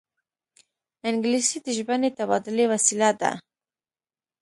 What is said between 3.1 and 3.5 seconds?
ده